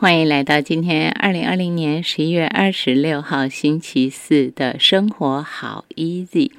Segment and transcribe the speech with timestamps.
[0.00, 6.52] 欢迎来到今天二零二零年十一月二十六号星期四的生活好 easy。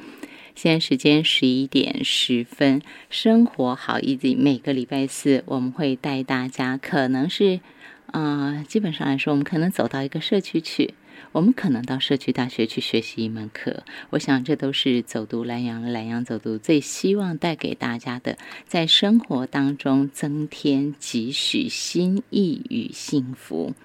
[0.56, 4.38] 现在时间十一点十分，生活好 easy。
[4.38, 7.62] 每个礼拜四我们会带大家，可能是
[8.08, 10.94] 啊、基本上来说，我们可能走到一个社区去。
[11.32, 18.38] 我们可能到社区大学去学习一门课，我想这都是走读蓝洋、蓝洋走读最希望带给大家的，
[18.68, 23.76] 在生活当中增添几许心意与幸福。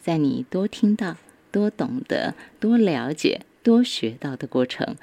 [0.00, 1.18] 在你多听到、
[1.52, 4.96] 多懂得、多了解、多学到的过程，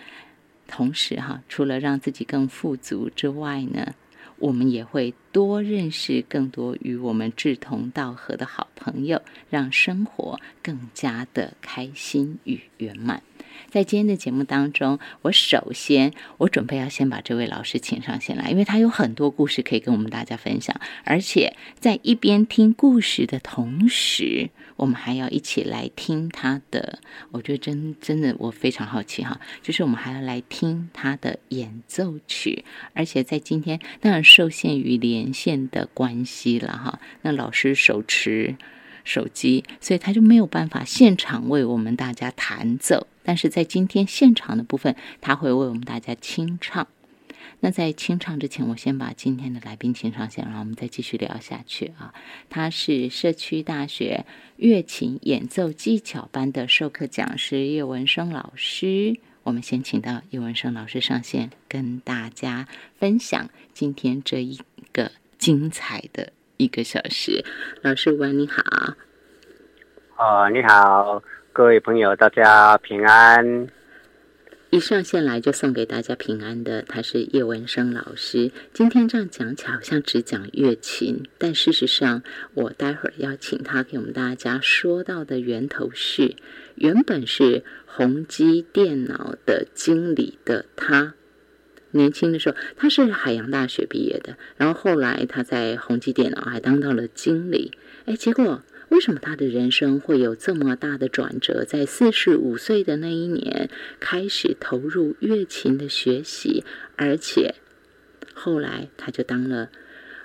[0.68, 3.94] 同时哈，除了让自己更富足之外呢，
[4.40, 13.24] 我们也会多认识更多与我们志同道合的好朋友，让生活更加的开心与圆满。
[13.72, 27.00] 在今天的节目当中，我首先我准备要先把这位老师请上线来，因为他有很多故事可以跟我们大家分享，而且在一边听故事的同时，我们还要一起来听他的。
[27.32, 38.56] 我觉得真真的我非常好奇哈，就是我们还要来听他的演奏曲，而且在今天当然受限于连线的关系了哈，那老师手持
[39.04, 43.08] 手机，所以他就没有办法现场为我们大家弹奏。
[43.24, 46.88] 但是在今天现场的部分，他会为我们大家清唱。
[47.60, 52.14] 那在清唱之前，我先把今天的来宾请上线，然后我们再继续聊下去啊。
[52.50, 54.26] 他是社区大学
[54.58, 59.20] 乐琴演奏技巧班的授课讲师叶文生老师。
[59.44, 62.68] 我们先请到叶文生老师上线，跟大家
[63.00, 64.60] 分享今天这一
[64.92, 67.44] 个精彩的一个小时。
[67.82, 68.62] 老师午安，你好。
[70.18, 71.24] 哦，你好，
[71.54, 73.68] 各位朋友，大家平安。
[74.70, 78.52] 一上线来就送给大家平安的，他是叶文生老师。
[78.74, 82.22] 今天这样讲起来好像只讲乐琴，但事实上，
[82.54, 86.36] 我待会儿要请他给我们大家说到的源头是，
[86.76, 91.14] 原本是宏基电脑的经理的他。
[91.92, 97.72] 年轻的时候，他是海洋大学毕业的，然后后来他在宏基电脑还当到了经理。
[98.06, 101.66] 哎，结果为什么他的人生会有这么大的转折？
[101.66, 106.64] 在四十五岁的那一年，开始投入乐琴的学习，
[106.96, 107.56] 而且
[108.34, 109.70] 后来他就当了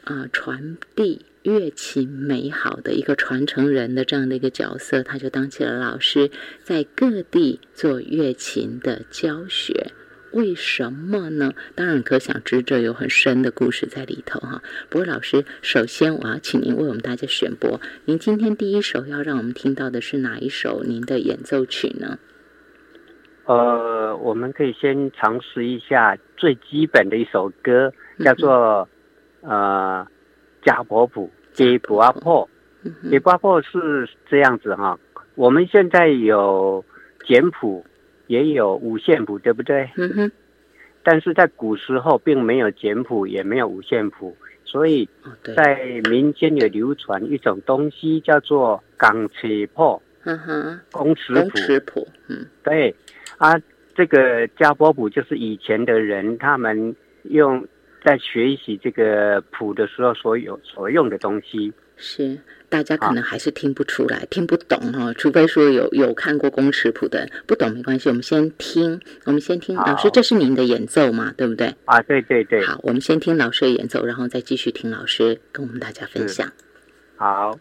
[0.04, 6.30] 啊、传递乐琴美好的一个传承人的这样的一个角色，他就当起了老师，
[6.62, 9.92] 在各地做乐琴的教学。
[10.32, 11.52] 为什么呢？
[11.74, 14.62] 当然可想知，这有很深的故事在里头哈。
[14.88, 22.18] 不过老师，首先我要请您为我们大家选播，您今天第一首要让我们听到的是哪一首您的演奏曲呢？
[23.44, 28.88] 呃，我们可以先尝试一下最基本的一首歌，嗯叫做
[29.40, 30.06] 呃
[30.64, 32.46] 贾伯普》《吉普阿破》。
[32.84, 34.98] 嗯哼给布阿破是这样子哈，
[35.36, 36.84] 我们现在有
[37.24, 37.86] 简谱，
[38.32, 39.90] 也有五线谱，对不对？
[39.96, 40.32] 嗯哼，
[41.02, 44.34] 但是在古时候并没有简谱，也没有五线谱，
[44.64, 45.06] 所以
[45.54, 51.58] 在民间有流传一种东西叫做钢尺谱、嗯哼，公尺公谱。
[51.58, 52.94] 尺谱，嗯对
[53.36, 53.60] 啊，
[53.94, 57.68] 这个加波谱就是以前的人他们用
[58.02, 61.70] 在学习这个谱的时候所有所用的东西。
[61.98, 62.38] 是，
[62.72, 69.76] 大家可能还是听不出来，听不懂哈、除非说有有看过公尺谱的人，不懂没关系，我们先听，我们先听。
[69.76, 71.74] 老师，这是您的演奏嘛，对不对？
[71.84, 76.50] 啊，对对对，好，我们先听老师的演奏，然后再继续听老师跟我们大家分享。
[77.16, 77.58] 好。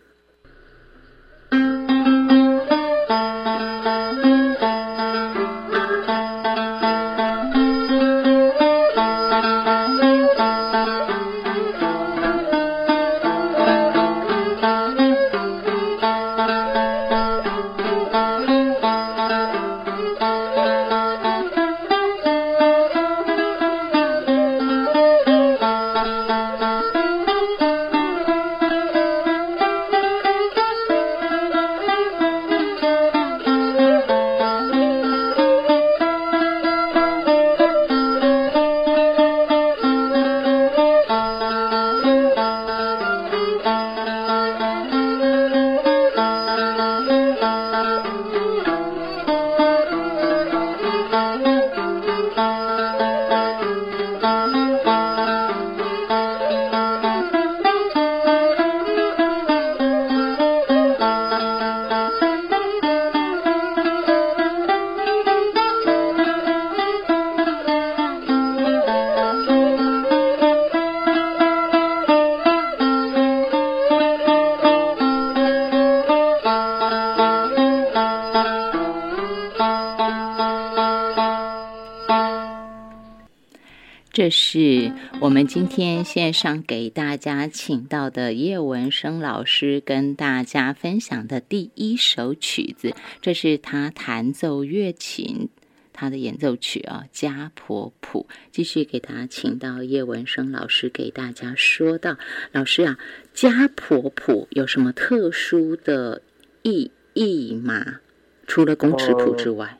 [84.31, 95.49] 是我们今天线上给大家请到的叶文生老师跟大家分享的第一首曲子，这是他弹奏乐琴。
[95.93, 102.17] 他的演奏曲啊，《家婆谱》，继续给大家请到叶文生老师给大家说到，
[102.53, 102.97] 老师啊，
[103.39, 106.23] 《家婆谱》有什么特殊的
[106.63, 107.99] 意义吗？
[108.47, 109.77] 除了公尺谱之外，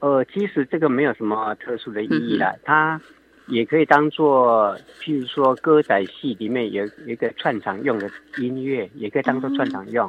[0.00, 3.00] 呃，其实这个没有什么特殊的意义啦，它
[3.52, 10.08] 也可以当做，譬如说歌仔戏里面有一个串场用的音乐，也可以当做串场用。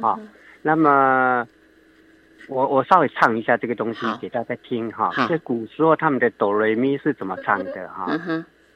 [0.00, 0.20] 好，
[0.62, 1.46] 那么。
[2.48, 5.12] 我我稍微唱一下这个东西给大家听哈。
[5.28, 8.10] 这古时候他们的哆来咪是怎么唱的哈？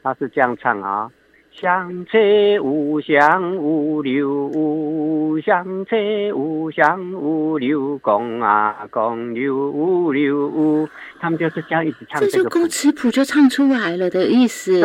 [0.01, 1.11] 他是这样唱啊：
[1.57, 2.17] 相车
[2.61, 5.95] 无相无六，相车
[6.33, 10.89] 无相无六，公啊公六五六五。
[11.19, 12.19] 他们就是这样一直唱。
[12.19, 14.81] 这就公尺谱就唱出来了的意思。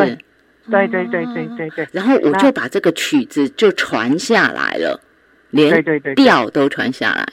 [0.69, 1.87] 对对对对对对。
[1.91, 5.01] 然后我就把这个曲子就传下来了，
[5.49, 5.83] 连
[6.15, 7.27] 调都传下来。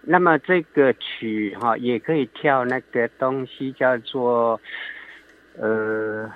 [0.00, 4.58] 那么这个曲哈也可以跳那个东西叫做，
[5.58, 6.28] 呃，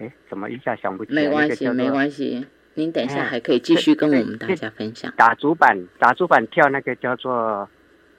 [0.00, 1.22] 哎，怎么一下想不起来？
[1.22, 5.12] 没关系，没关系，您等一下还可以继续跟我们大家分享。
[5.16, 7.68] 打主板，打主板跳那个叫做。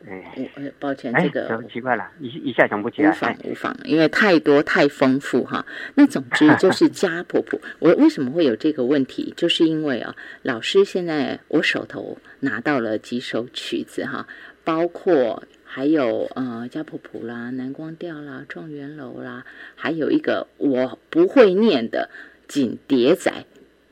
[0.03, 0.47] 哎，
[0.79, 3.11] 抱歉，这个奇怪了，一一下想不起来。
[3.11, 5.63] 无妨无妨，因为太多太丰富哈。
[5.93, 9.31] 那总之就 是家婆婆，我为什么会有这个问题？
[9.37, 14.25] 就是因为啊，老师现在我手头拿到了几首曲子哈，
[14.63, 19.45] 包括还有呃家婆婆啦、南光调啦、状元楼啦，
[19.75, 22.09] 还有一个我不会念的
[22.45, 23.31] 锦蝶仔，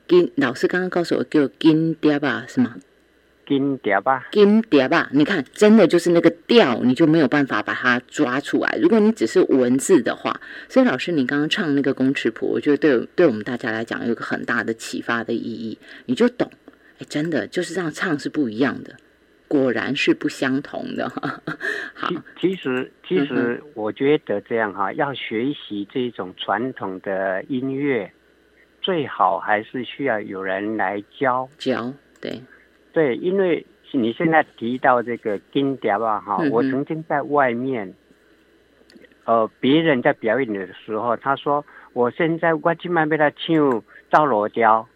[0.06, 2.76] 金老师刚刚告诉我叫金蝶吧，是吗？
[3.46, 8.78] 金蝶吧，金蝶吧，你看，真的就是那个调，你就没有办法把它抓出来。
[8.80, 10.38] 如果你只是文字的话，
[10.68, 16.52] 所以老师，你刚刚唱那个公尺谱，我觉得对对我们大家来讲有个很大的启发的意义，你就懂。
[16.98, 18.94] 哎，真的就是这样唱是不一样的，
[19.50, 21.08] 果然是不相同的。
[21.92, 22.08] 好，
[22.40, 28.12] 其实其实我觉得这样哈，要学习这种传统的音乐，
[28.80, 31.48] 最好还是需要有人来教。
[31.58, 32.40] 教，对。
[32.92, 37.92] 对，因为你现在提到这个金碟吧，哈，我曾经在外面，
[39.24, 44.88] 呃，别人在表演的时候，他说，我现在我今晚被他唱赵罗雕，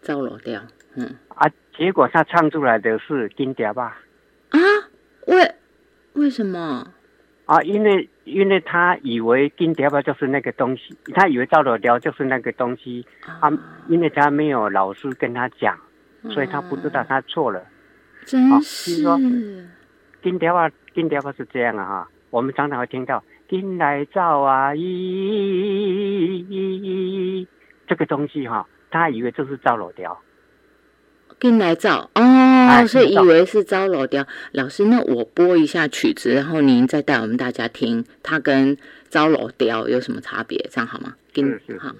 [0.00, 0.58] 赵罗雕，
[0.96, 1.50] 嗯，啊，
[1.80, 3.98] 结果他唱出来的是金蝶吧？
[4.50, 4.58] 啊？
[5.26, 5.54] 为
[6.12, 6.92] 为什么？
[7.46, 13.06] 啊，因为因为他以为金蝶吧就是那个东西，他以为赵老雕就是那个东西，
[13.40, 13.50] 啊，
[13.88, 15.74] 因为他没有老师跟他讲。
[16.34, 17.64] 所以他不知道他错了，
[18.26, 19.02] 真是。
[19.02, 19.16] 说，
[20.22, 24.84] 金蝶吧，金蝶吧是这样啊哈，我们常常会听到“金来照啊咦”
[27.88, 30.20] 这个东西哈，他以为这是招老雕。
[31.40, 34.26] 金来照哦，所以以为是招老雕。
[34.52, 38.76] 老师，那我播一下曲子，然后您再带我们大家听，它跟
[39.08, 40.58] 招老雕有什么差别？
[40.70, 41.14] 这样好吗？
[41.32, 41.94] 金好。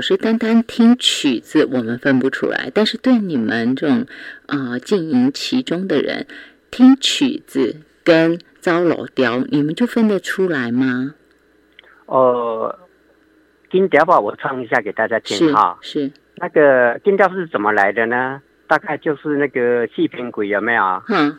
[0.00, 2.70] 是单单听曲子，我们分不出来。
[2.74, 4.06] 但是对你们这种
[4.46, 6.26] 啊经营其中的人，
[6.70, 11.14] 听曲子跟招老雕，你们就分得出来吗？
[12.06, 12.78] 呃，
[13.70, 15.78] 金雕吧，我唱一下给大家听哈。
[15.80, 18.40] 是那个金雕是怎么来的呢？
[18.66, 21.02] 大概就是那个细平鬼有没有？
[21.08, 21.38] 嗯。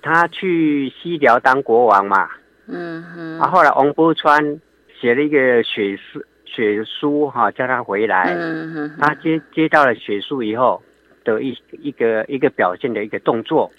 [0.00, 2.28] 他去西辽当国王嘛。
[2.66, 3.38] 嗯哼。
[3.40, 4.60] 啊，后来王波川
[5.00, 6.24] 写了一个血诗。
[6.54, 8.34] 血书哈，叫他回来。
[8.34, 10.82] 嗯他接接到了血书以后
[11.24, 13.70] 的一一个一个表现的一个动作，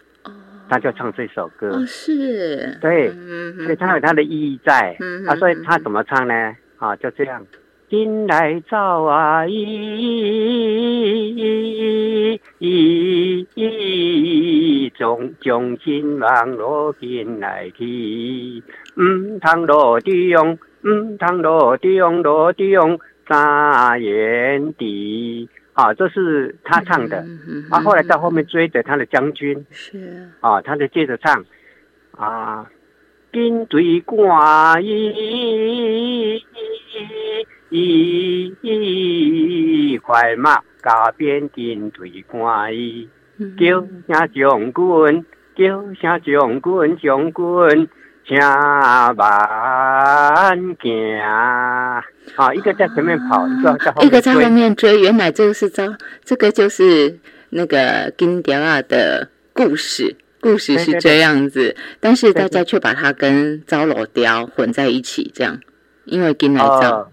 [0.69, 1.69] 他就唱这首歌。
[1.71, 2.77] 哦，是。
[2.79, 3.11] 对，
[3.63, 4.95] 所以他有他的意义在。
[4.99, 6.55] 嗯啊，所以他怎么唱呢？
[6.77, 7.45] 啊，就这样。
[7.89, 9.45] 进来走啊！
[9.45, 9.57] 咦
[12.59, 18.61] 咦咦，将将金王落进来去，
[18.93, 25.49] 唔通落中，唔通落中，落中扎眼底。
[25.73, 27.25] 啊，这是他唱的。
[27.69, 29.65] 啊，后来到后面追着他的将军。
[29.71, 30.29] 是。
[30.41, 31.45] 啊，他就接着唱。
[32.11, 32.69] 啊，
[33.31, 36.43] 军队挂衣。
[37.71, 38.51] 咦，
[40.01, 43.07] 快马加鞭进队关衣，
[43.57, 45.23] 叫声将军，
[45.55, 47.89] 叫声将军，将军
[48.29, 49.15] 请慢
[50.79, 51.19] 行。
[51.19, 55.01] 啊，一个在前面跑，一个在后面一个在后面追。
[55.01, 57.17] 原来这个是招，这个就是
[57.49, 65.59] 那个金雕啊的故事，故事是这样子，但是大家却把它跟招罗雕混在一起，这样，
[66.05, 67.09] 因为金来招。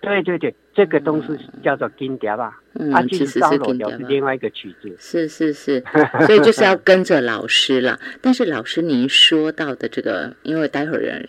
[0.00, 2.60] 对对对，这个东西叫做金碟吧？
[2.74, 4.94] 嗯，其实是金碟是另外一个曲子。
[4.98, 5.82] 是是是，
[6.26, 8.00] 所以就是要跟着老师了。
[8.20, 11.28] 但是老师，您说到的这个，因为待会儿，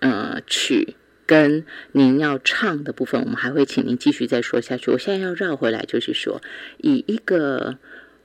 [0.00, 0.96] 呃，曲
[1.26, 4.90] 跟您要唱的部分，我们还会请您继续再说下去。
[4.90, 6.40] 我现在要绕回来，就是说，
[6.78, 7.78] 以一个。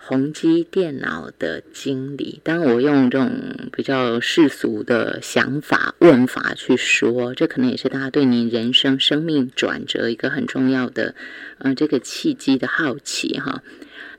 [0.04, 11.14] 宏基电脑的经理，当我用这种比较世俗的想法问法去说，这可能也是大家对你人生生命转折一个很重要的，
[11.60, 13.62] 呃，这个契机的好奇哈。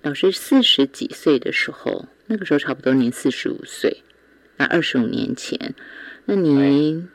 [0.02, 4.02] 老师四十几岁的时候，那个时候差不多您四十五岁，
[4.58, 5.74] 那二十五年前，
[6.26, 7.08] 那您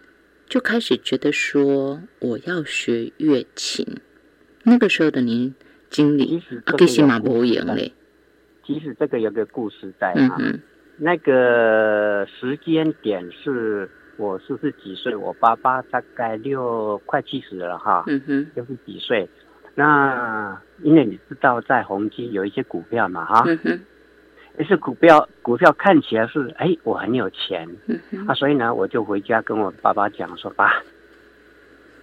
[0.50, 3.88] 就开始觉得说我要学乐琴。
[4.64, 5.56] 那个时候的您
[5.90, 7.94] 经理，阿基西马博赢嘞。
[8.68, 10.38] 其实这个有个故事在啊，
[10.98, 19.30] 那个时间点是我四十几岁，我爸爸大概六快七十了哈，嗯六十几岁。
[19.74, 23.46] 那因为你知道在宏基有一些股票嘛哈，
[24.58, 27.66] 也是股票股票看起来是哎我很有钱，
[28.28, 30.84] 啊所以呢我就回家跟我爸爸讲说爸，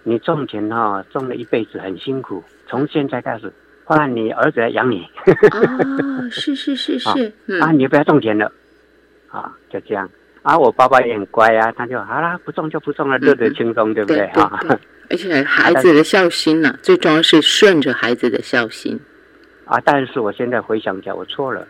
[0.01, 3.53] 你种田哈种了一辈子很辛苦，从现在开始。
[3.85, 5.07] 换你儿子来养你。
[5.51, 7.31] 哦，是是是 是。
[7.61, 8.51] 啊，你不要种田了。
[9.29, 10.09] 啊，就这样。
[10.41, 14.27] 啊，我爸爸也很乖啊，他就好啦，不种就不种了，乐得轻松，对不对？
[14.33, 14.59] 哈。
[15.09, 18.99] 而且孩子的孝心呢，最重要是顺着孩子的孝心。
[19.65, 21.67] 啊，但是我现在回想起来，我错了。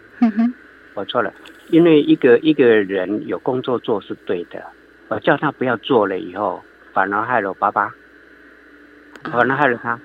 [0.94, 1.34] 我错了，
[1.68, 4.64] 因为一个一个人有工作做是对的，
[5.10, 7.94] 我叫他不要做了以后，反而害了我爸爸。
[9.32, 10.00] 可能害了他，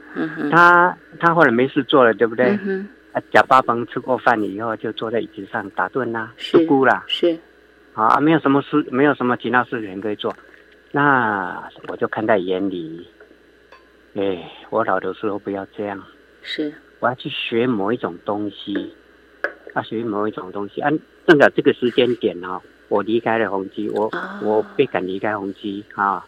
[0.50, 2.58] 他他后来没事做了，对不对？
[3.12, 7.38] 啊，假八崩吃过饭以后就坐在椅子上打盹啦，是孤啦，是。
[7.92, 10.32] 啊，没有什么事，没有什么其他事情可以做，
[10.92, 13.06] 那我就看在眼里，
[14.14, 16.00] 哎，我老的时候不要这样，
[16.42, 16.72] 是。
[17.00, 18.94] 我要去学某一种东西，
[19.74, 20.90] 啊，学某一种东西，啊，
[21.26, 22.60] 正好这个时间点哦。
[22.90, 24.10] 我离开了宏基，我
[24.42, 26.26] 我被赶离开宏基啊，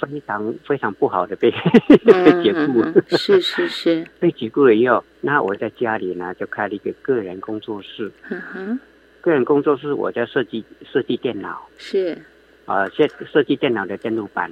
[0.00, 1.50] 非常非常不好的被
[2.06, 2.82] 被解雇，
[3.16, 8.12] 是是是， 被解雇了以后，那我在家里呢就开了一个个人工作室，
[9.20, 12.16] 个人工作室我在设计设计电脑，是。
[12.66, 14.50] 啊设设计电脑的电路板，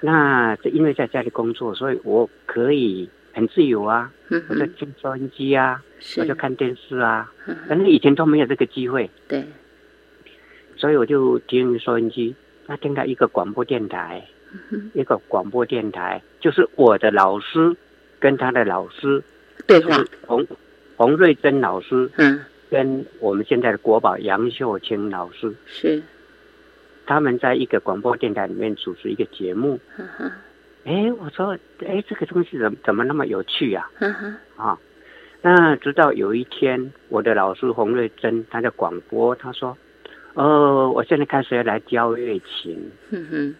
[0.00, 4.12] 那因为在家里工作，所以我可以很自由啊，
[4.48, 5.80] 我就听收音机啊，
[6.18, 7.32] 我就看电视啊，
[7.68, 9.44] 反正以前都没有这个机会，对。
[10.80, 12.34] 所以我就听收音机，
[12.66, 14.24] 那听到一个广播电台，
[14.94, 17.76] 一个广播电台，就是我的老师
[18.18, 19.22] 跟他的老师，
[19.66, 20.46] 对话，洪
[20.96, 26.02] 洪瑞珍老师，嗯，跟我们现在的国宝杨秀清老师，是，
[27.04, 29.78] 他们在一个广播电台里面主持一个节目，
[30.84, 31.54] 哎，我说，
[31.86, 33.86] 哎，这个东西怎怎么那么有趣呀？
[34.56, 34.78] 啊，
[35.42, 39.76] 那直到有一天，我的老师洪瑞珍他在广播，他说。
[40.34, 42.90] 哦，我现在开始要来教乐琴。
[43.10, 43.54] 嗯哼，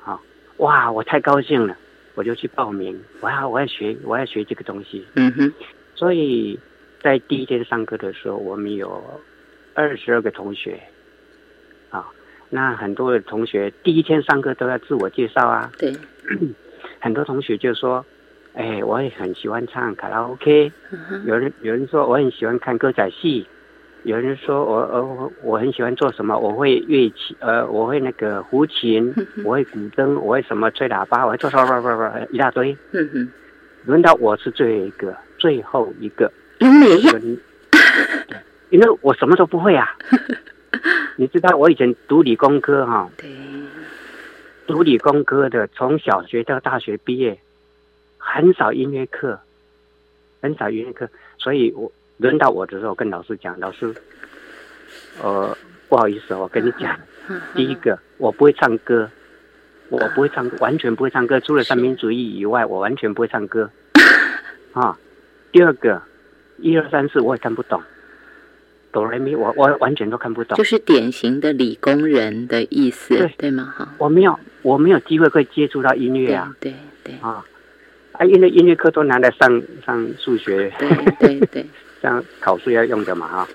[0.00, 0.20] 好
[0.58, 1.76] 哇，我太高兴了，
[2.14, 3.00] 我就去报名。
[3.20, 5.06] 我要，我要学，我要学这个东西。
[5.14, 5.52] 嗯哼，
[5.94, 6.58] 所以
[7.00, 9.02] 在第一天上课的时候，我们有
[9.74, 10.80] 二十二个同学。
[11.90, 12.04] 啊，
[12.50, 15.70] 那很多的同学第一天上课都要自我介绍啊。
[15.78, 15.94] 对，
[16.98, 18.04] 很多同学就说
[18.54, 20.72] ：“哎，我也很喜欢唱卡拉 OK。”
[21.26, 23.46] 有人有人说：“我很喜欢看歌仔戏。”
[24.08, 26.38] 有人说我呃我我很喜欢做什么？
[26.38, 32.74] 我会乐器，呃，我会那个胡琴，我会古筝，我会什么吹喇叭，我会做什么什么一大堆。
[32.92, 33.28] 嗯哼，
[33.84, 36.32] 轮到我是最后一个，最后一个。
[36.60, 37.38] 嗯，
[38.70, 39.94] 因为我什么都不会啊。
[41.16, 43.10] 你知道我以前读理工科哈？
[43.18, 43.28] 对。
[44.66, 47.38] 读理工科的，从小学到大学毕业，
[48.16, 49.38] 很少音乐课，
[50.40, 53.92] 很少音乐课，所以我轮到我的时候，跟老师讲，老师，
[55.22, 55.56] 呃，
[55.88, 56.98] 不好意思，我跟你讲，
[57.54, 59.10] 第一个我不会唱歌，
[59.88, 63.70] 我不会唱，完全不会唱歌，除了三民主义以外，我完全不会唱歌。
[64.74, 64.98] 啊，
[65.50, 66.02] 第二个，
[66.58, 67.82] 一二三四我也看不懂。
[68.90, 73.74] 哆来咪，我我完全都看不懂，就是典型的理工人的意思，对对吗？
[73.76, 77.44] 哈，我没有我没有机会可以接触到音乐啊，对对啊
[78.12, 81.66] 啊，因为音乐课都拿来上上数学，对对对，
[82.02, 83.48] 像考试要用的嘛哈。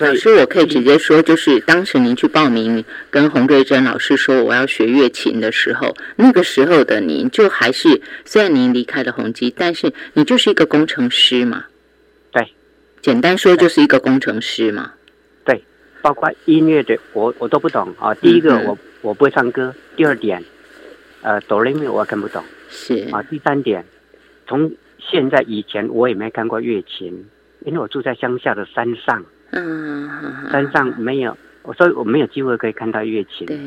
[0.00, 11.66] 老师，我可以直接说，就是当时您去报名跟洪瑞珍老师说我要学乐琴的时候，那个时候的您就还是虽然您离开了宏基，但是你就是一个工程师嘛。
[12.32, 12.48] 对
[13.02, 14.94] 简单说就是一个工程师嘛，
[15.44, 15.62] 对，
[16.00, 18.14] 包括音乐的我我都不懂啊。
[18.14, 20.42] 第一个我我不会唱歌，第二点，
[21.20, 23.22] 呃，哆来咪我看不懂，是啊。
[23.24, 23.84] 第三点，
[24.48, 27.26] 从现在以前我也没看过乐琴，
[27.64, 30.08] 因为我住在乡下的山上，嗯，
[30.50, 31.36] 山上没有，
[31.76, 33.46] 所以我没有机会可以看到月琴。
[33.46, 33.58] 对，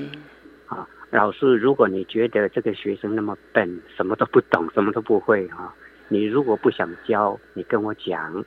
[0.67, 5.73] 啊，老师，如果你觉得这个学生那么笨，什么都不懂，什么都不会啊，
[6.07, 8.45] 你如果不想教，你跟我讲。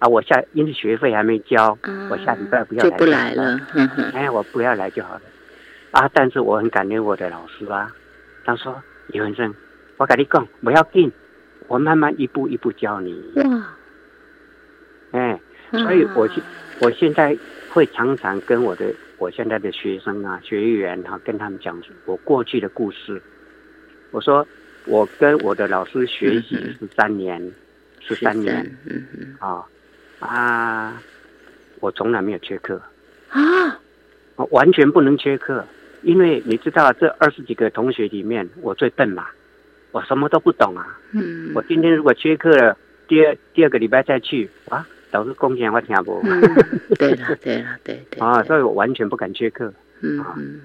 [0.00, 1.76] 啊，我下因为学费还没交，
[2.10, 3.60] 我下礼拜不要来就不来了。
[4.14, 5.22] 哎，我不要来就好了。
[5.90, 7.86] 啊，但是我很感念我的老师啊。
[8.44, 9.54] 他说：“李文生，
[9.98, 11.12] 我跟你讲，不要紧，
[11.68, 13.76] 我慢慢一步一步教你。”哇！
[15.12, 15.40] 哎，
[15.70, 16.42] 所以我现
[16.80, 17.36] 我现在
[17.70, 23.20] 会常常跟我的我现在的学生啊、学员啊，跟他们讲我过去的故事。
[24.10, 24.46] 我说
[24.86, 27.52] 我跟我的老师学习十三年，
[28.00, 29.66] 十三年，嗯嗯啊。
[30.20, 31.02] 啊，
[31.80, 32.78] 我从来没有缺课
[33.30, 33.80] 啊，
[34.36, 35.64] 我完全不能缺课，
[36.02, 39.28] 因为你知道这二十几个同学里面，我最笨嘛，
[39.92, 40.98] 我什么都不懂啊。
[41.12, 42.76] 嗯，我今天如果缺课了，
[43.08, 46.22] 第二第二个礼拜再去啊，老师贡献我听不。
[46.98, 48.20] 对了对了对对。
[48.20, 49.72] 啊，所以我完全不敢缺课。
[50.00, 50.60] 嗯嗯。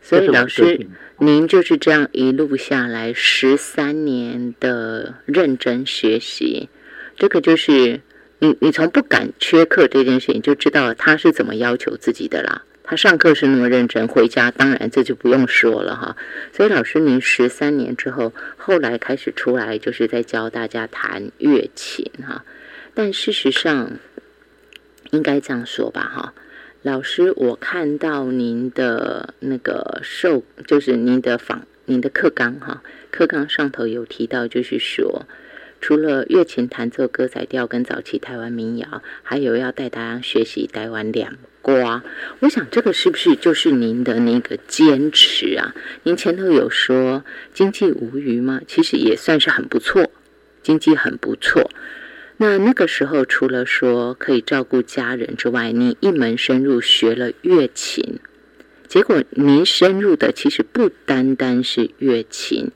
[0.00, 0.86] 所以老师，
[1.18, 6.68] 您就是这样一路下来十三年的认真学习，
[7.16, 8.00] 这个就是。
[8.38, 12.64] 你你从不敢缺课这件事情就知道他是怎么要求自己的啦。
[12.82, 16.14] 他上课是那么认真，回家当然这就不用说了哈。
[16.52, 22.44] 所以老师，您十三年之后，后来开始出来就是在教大家弹乐琴哈。
[22.96, 23.98] 但事实上，
[25.10, 26.32] 应该这样说吧哈。
[26.80, 35.26] 老师，我看到您的那个授，就是您的访，您的课纲哈，课纲上头有提到，就是说。
[35.78, 42.02] 除了乐琴弹奏歌仔调跟早期台湾民谣，还有要带大家学习台湾两瓜。
[42.40, 45.74] 我想这个是不是就是您的那个坚持啊？
[46.04, 48.62] 您前头有说经济无虞吗？
[48.66, 50.10] 其实也算是很不错，
[50.62, 51.70] 经济很不错。
[52.38, 58.18] 那那个时候除了说可以照顾家人之外，你一门深入学了乐琴，
[58.86, 62.70] 结果您深入的其实不单单是乐琴。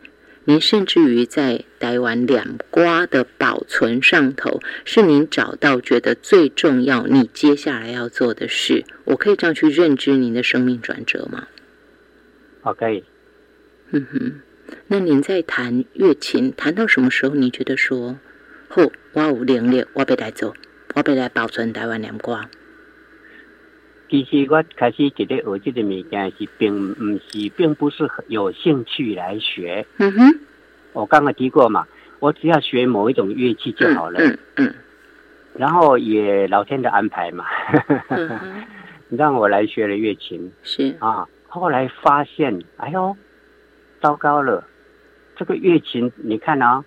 [0.45, 11.47] 您甚至于在台湾两瓜的保存上头，是您找到觉得最重要，你接下来要做的事，我可以这样去认知您的生命转折吗？
[12.63, 13.05] 好，可以。
[13.91, 14.41] 嗯哼，
[14.89, 17.35] 那您在弹乐琴，弹到什么时候？
[17.35, 18.19] 你觉得说，
[18.73, 18.83] 好，
[19.15, 20.55] 我有能力，我要来做，
[20.95, 22.49] 我要来保存台湾两瓜。
[24.09, 29.85] 其实我开始觉得学这个物件是并不是，并不是有兴趣来学。
[29.99, 30.41] 嗯哼，
[30.93, 31.89] 我刚刚提过嘛，
[32.21, 34.21] 我只要学某一种乐器就好了。
[34.21, 34.75] 嗯嗯。
[35.57, 37.45] 然后也老天的安排嘛，
[39.11, 40.53] 让我来学了乐琴。
[40.63, 43.17] 是啊，后来发现，哎呦，
[44.01, 44.65] 糟糕了，
[45.35, 46.85] 这个乐琴，你看啊，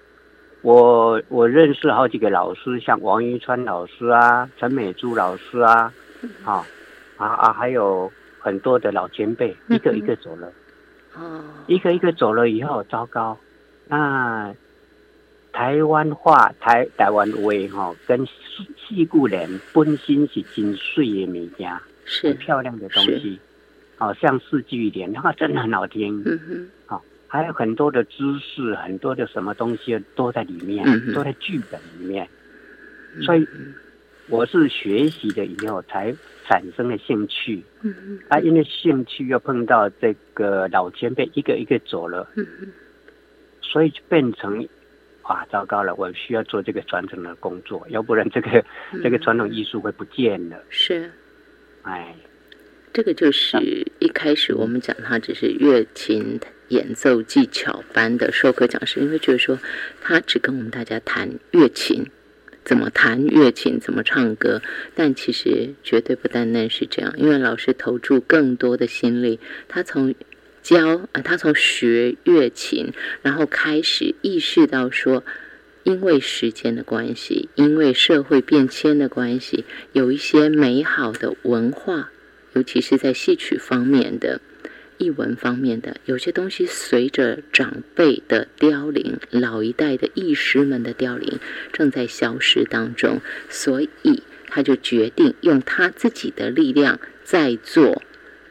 [0.63, 5.93] 我我认识好几个老师，像王云川老师啊，陈美珠老师啊，
[6.43, 6.65] 啊。
[7.15, 7.53] 啊啊！
[7.53, 10.51] 还有很多的老前辈，一个一个走了。
[11.15, 13.37] 哦，一个一个走了以后，糟糕。
[13.87, 14.53] 那
[15.51, 21.71] 台湾话、台台湾话哈，跟戏戏故人本身是真水的物件，
[22.03, 23.39] 是漂亮的东西。
[23.95, 26.19] 好像四句联，那真的很好听。
[26.25, 26.69] 嗯哼。
[26.87, 32.29] 好，还有很多的知识，很多的什么东西都在里面，都在剧本里面。
[33.25, 33.47] 所以。
[34.29, 36.15] 我是学习了以后才
[36.45, 42.71] 产生了兴趣，嗯嗯，啊，因为兴趣又碰到这个老前辈一个一个走了，嗯嗯，
[43.61, 44.65] 所以就变成，
[45.23, 48.63] 啊，糟糕了，我需要做这个传承的工作，要不然这个
[49.03, 50.57] 这个传统艺术会不见了。
[50.69, 51.11] 是，
[51.81, 52.15] 哎，
[52.93, 53.57] 这个就是
[53.99, 56.39] 一开始我们讲它只是乐琴。
[56.73, 59.59] 演奏技巧班的授课讲师，因为觉得说
[60.01, 62.05] 他只跟我们大家谈乐琴，
[62.65, 64.61] 怎么弹乐琴，怎么唱歌，
[64.95, 70.15] 但其实绝对不单单是这样，因为老师投注更多的心力，他从
[70.61, 75.23] 教啊，他从学乐琴，然后开始意识到说。
[75.85, 82.09] 因为时间的关系，因为社会变迁的关系，有一些美好的文化，
[82.53, 84.39] 尤其是在戏曲方面的、
[84.97, 91.39] 译文方面的，有些东西随着长辈的凋零，老一代的艺师们的凋零，
[91.71, 98.01] 正在消失当中，所以他就决定用他自己的力量在做。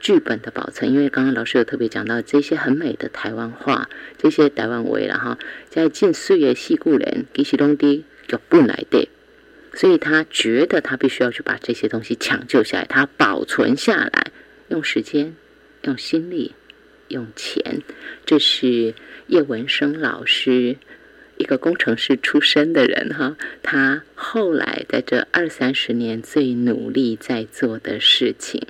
[0.01, 9.09] 剧本的保存，因为刚刚老师有特别讲到这些很美的台湾话，这些台湾味了哈，在近岁月戏故人给其中的就不来的，
[9.75, 14.33] 所以他觉得他必须要去把这些东西抢救下来，他保存下来，
[14.71, 15.37] 用时间、
[15.83, 16.53] 用心力、
[17.09, 17.83] 用钱，
[18.25, 18.95] 这是
[19.27, 20.77] 叶文生老师
[21.37, 28.67] 一个工程师出身的人哈，他后来在这二三十年最努力在做的事情。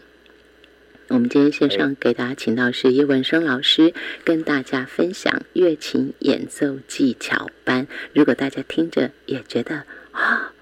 [1.08, 3.92] 我们今天线上给大家请到是叶文生老师，
[4.24, 7.86] 跟大家分享乐琴演奏技巧班。
[8.14, 10.54] 如果大家听着也觉得啊，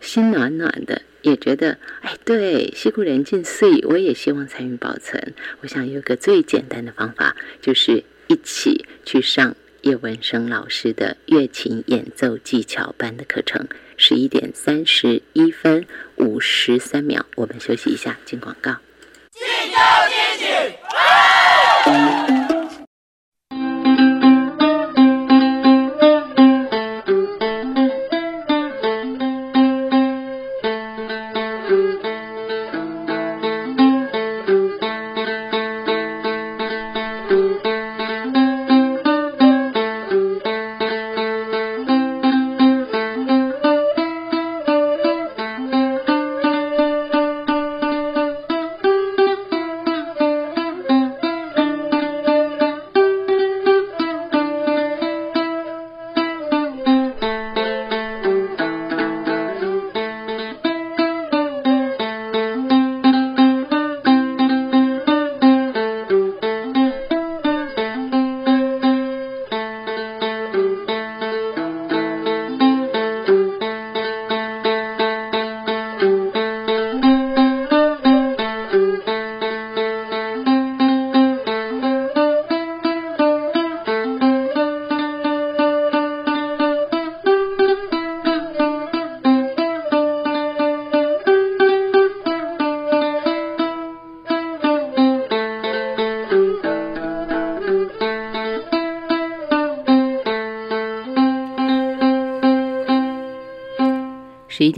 [0.00, 5.34] 心暖暖的，也觉得哎，对，西湖人尽岁，我也希望参与保存。
[5.60, 13.66] 我想有个最简单的方法，就是一起去上叶文生老师的乐琴演奏技巧班的课程。
[13.96, 18.76] 十一点三十一分五十三秒，我们休息一下，进广告。
[19.32, 19.76] 进球
[20.08, 20.16] 进
[22.48, 22.59] 去！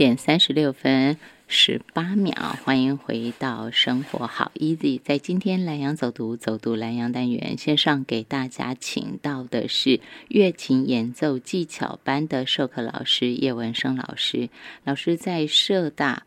[0.03, 4.99] 点三十六分十八秒，欢迎回到生活好 easy。
[5.01, 14.49] 在今天蓝洋走读走读蓝洋单元线上，给大家请到的是乐琴演奏技巧班的授课老师叶文生老师。
[14.83, 16.23] 老师在社大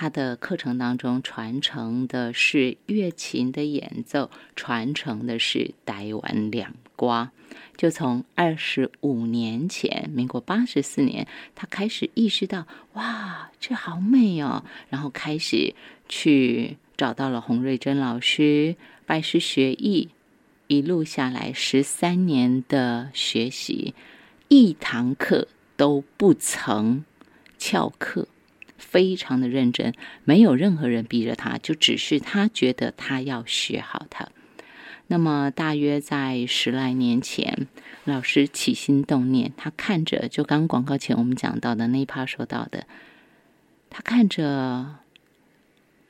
[0.00, 7.32] 他的课程当中传承的是乐琴的演奏，传承的是台湾两瓜。
[7.76, 15.74] 就从二十五年前，民国八十四年，他开始意识到，哇，这好美哦，然后开始
[16.08, 20.10] 去找到了洪瑞珍老师，拜师学艺，
[20.68, 23.94] 一路下来十三年的学习，
[24.46, 27.04] 一堂课都不曾
[27.58, 28.28] 翘课，
[28.78, 29.92] 非常的认真，
[30.24, 34.28] 没有任何人逼着他，就只是他觉得他要学好它。
[35.08, 37.66] 那么，大约在十来年前，
[38.04, 42.86] 老师起心动念，他看着就刚广告前我们讲到的那一趴说到的，
[43.90, 44.96] 他看着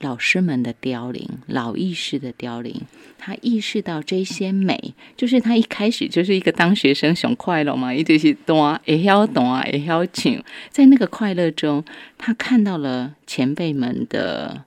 [0.00, 2.82] 老师们的凋零，老意识的凋零，
[3.18, 11.84] 他意识到这些美，就是他一开始就是一个当学生想快乐嘛，一直是懂也要懂啊，也要请，在那个快乐中，
[12.16, 14.64] 他看到了前辈们的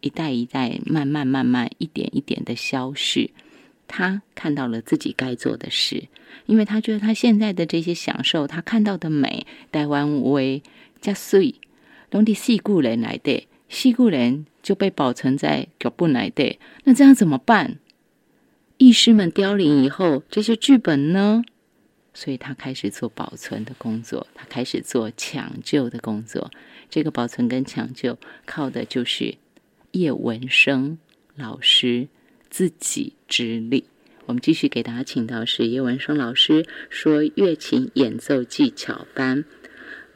[0.00, 3.30] 一代一代慢慢慢慢一点一点的消逝。
[3.92, 6.04] 他看到了自己该做的事，
[6.46, 10.62] 因为他觉得他现在的这些享受，他看到的美，台湾为
[11.00, 11.56] 加碎，
[12.10, 17.78] 拢的细故人来的，细故人就被保存在脚本来的，那这样怎么办？
[18.76, 21.42] 艺师们凋零以后，这些剧本呢？
[22.12, 26.50] 所以他开始做保存的工作，他开始做抢救的工作。
[26.90, 29.36] 这个保存跟抢救，靠的就是
[29.92, 30.98] 叶文生
[31.36, 32.08] 老师。
[32.50, 33.84] 自己之力，
[34.26, 39.44] 我们继续给大家请到是叶文生老师，说乐琴演奏技巧班。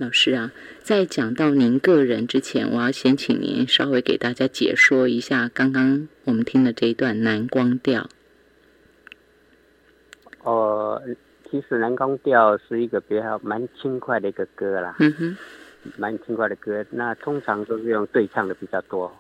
[0.04, 8.10] 老师啊，在讲到您个人之前，我要先请您稍微给大家解说一下刚刚我们听的这一段南光调。
[10.42, 11.00] 哦，
[11.50, 15.36] 其实南光调是一个比较蛮轻快的一个歌啦，嗯哼，
[15.96, 16.84] 蛮轻快的歌。
[16.90, 19.10] 那通常都是用对唱的比较多，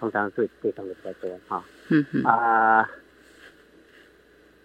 [0.00, 1.64] 通常对对唱的比较多哈。
[1.86, 2.90] 嗯哼，啊，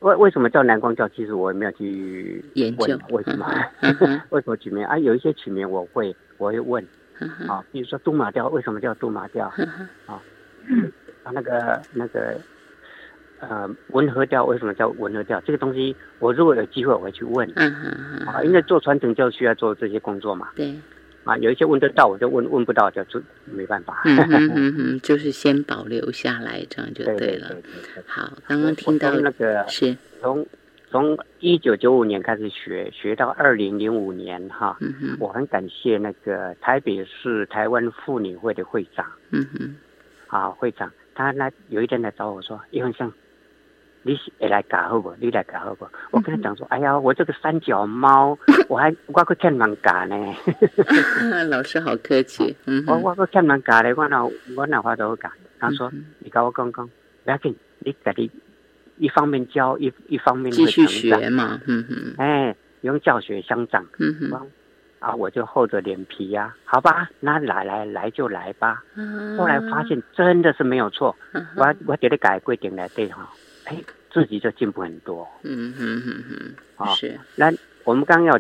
[0.03, 1.07] 为为什么叫南光调？
[1.09, 3.47] 其实我也没有去研究问为什么，
[4.31, 4.97] 为什么取名啊？
[4.97, 6.85] 有一些取名我会我会问
[7.19, 9.47] 嗯啊，比如说杜马调，为什么叫杜马调？
[10.05, 10.19] 啊
[11.23, 12.35] 啊，那个那个
[13.39, 15.39] 呃文和调为什么叫文和调？
[15.41, 20.49] 这个东西我如果有机会我会去问嗯嗯啊，因为做传承就需要做这些工作嘛。
[20.55, 20.75] 对，
[21.23, 24.01] 啊，有一些问得到我就问，问不到就就没办法。
[24.05, 27.49] 嗯哼嗯嗯， 就是先保留下来，这样就对对了。
[27.49, 30.45] 对对好，刚刚听到那个是，从
[30.89, 39.75] 从一九九五年开始学，学到二零零五年哈，嗯哼我很感谢那个台北市台湾妇女会的会长嗯哼
[40.27, 43.12] 啊，会长他那有一天来找我说，叶文生，
[44.03, 45.13] 你是会来教好不？
[45.19, 45.87] 你来教好不？
[46.11, 48.37] 我跟他讲说，哎呀，我这个三脚猫，
[48.69, 50.15] 我还我还欠人教呢，
[51.49, 54.23] 老师好客气，嗯我哼，我还欠人教呢，我哪
[54.57, 55.29] 我哪话都教？
[55.59, 56.87] 他说，嗯你跟我讲讲，
[57.23, 58.29] 不要紧，你自己
[58.97, 63.85] 一方面教，一一方面继续学嘛，嗯哼哎，用教学相长。
[63.99, 64.47] 嗯哼，
[64.99, 68.83] 啊，我就厚着脸皮呀、好吧，那来来来就来吧。
[68.95, 73.29] 嗯后来发现真的是没有错，嗯我我觉得改规定来对哈，
[73.65, 73.78] 哎，
[74.12, 75.28] 自己就进步很多。
[75.43, 77.19] 嗯哼哼哼，啊是。
[77.36, 77.52] 那
[77.84, 78.39] 我们刚要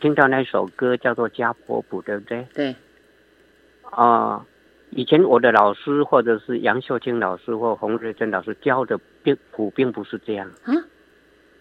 [0.00, 2.46] 听到那首歌叫做《家婆谱》，对不对？
[2.54, 2.74] 对，
[3.90, 4.44] 啊、
[4.90, 10.50] 以前我的老师或者是杨秀清老师或洪瑞珍老师教的并谱并不是这样。
[10.64, 10.72] 啊，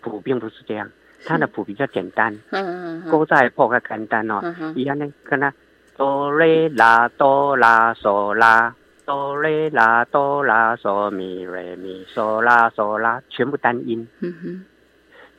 [0.02, 0.89] 谱并不是这样，
[1.25, 4.39] 他的谱比较简单，嗯嗯嗯歌在谱较简单哦。
[4.41, 5.54] 嗯哼，一样呢，跟他
[5.97, 8.73] 哆来啦哆啦嗦啦，
[9.10, 14.63] 哆来啦哆啦嗦咪瑞咪嗦啦嗦啦，全部单音，嗯哼，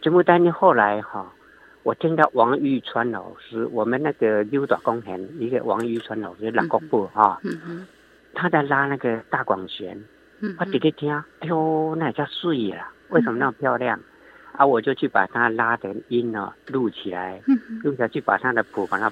[0.02, 0.52] 全部单音。
[0.52, 1.32] 后来哈、
[1.84, 7.40] 我听到王玉川老师，我们那个六岛公园一个王玉川老师拉国部哈，
[8.34, 9.96] 他在拉那个大广弦，
[10.40, 14.00] 嗯我直接听，哎呦，那叫碎了，为什么那么漂亮？
[14.50, 17.40] 啊，我就去把他拉的音呢录起来，
[17.84, 19.08] 录下去把他的谱把它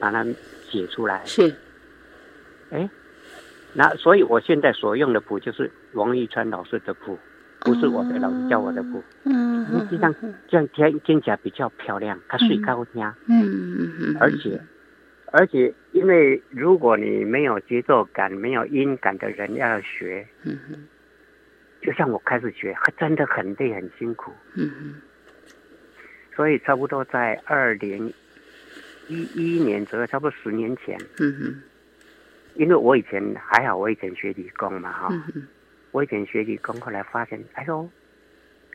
[0.00, 0.26] 把它
[0.68, 1.24] 写出来。
[1.24, 1.54] 是，
[3.74, 7.18] 那所以我现在所用的谱就是王玉川老师的谱，
[7.60, 10.14] 不是我的老师教我的谱，嗯因为这样
[10.48, 14.60] 这样听听起来比较漂亮，它睡高听，嗯嗯，而且
[15.32, 20.88] 而且因为如果你没有节奏感、没有音感的人要学，嗯哼，
[21.80, 24.94] 就像我开始学，真的很累很辛苦，嗯哼，
[26.36, 28.12] 所以差不多在二零
[29.08, 31.62] 一一年左右，差不多十年前，嗯哼，
[32.54, 35.08] 因为我以前还好，我以前学理工嘛哈。
[35.10, 35.46] 嗯，
[35.90, 37.88] 我以前学理工，后来发现，哎呦，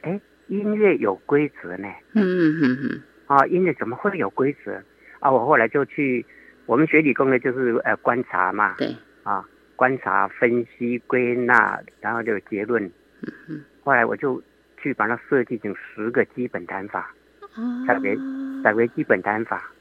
[0.02, 4.82] 哎，音乐有规则呢，嗯嗯嗯，啊，音乐怎么会有规则？
[5.20, 6.26] 啊，我后来就去，
[6.66, 9.44] 我们学理工的就是呃观察嘛，对，啊，
[9.76, 12.84] 观察、分析、归纳，然后就有结论。
[13.22, 14.44] 嗯后来我就
[14.78, 17.12] 去把它设计成十个基本弹法，
[17.54, 19.72] 哼，改为哦改为基本弹法，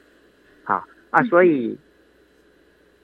[0.63, 1.77] 啊啊，所以，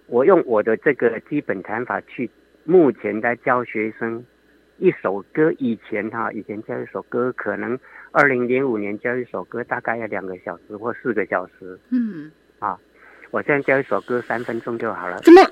[0.07, 2.29] 我用我的这个基本弹法去，
[2.63, 4.23] 目前在教学生
[4.77, 7.79] 一首歌，以前哈、以前教一首歌，可能
[8.11, 12.77] 二零零五年教一首歌大概要两个小时或四个小时，嗯，啊
[13.31, 15.19] 我现在教一首歌三分钟就好了。
[15.21, 15.41] 怎么？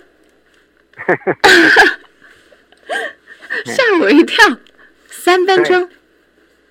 [3.66, 4.46] 吓我一跳，
[5.08, 5.90] 三分钟，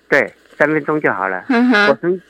[0.09, 1.45] 对，三分钟就好了。
[1.49, 2.21] 嗯，我曾